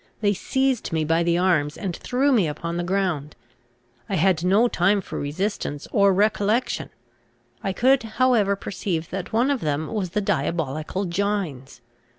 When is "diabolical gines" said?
10.21-11.81